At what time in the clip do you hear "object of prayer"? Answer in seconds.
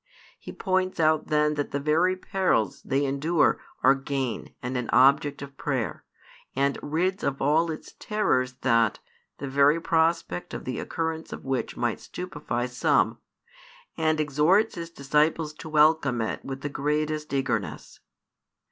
4.89-6.03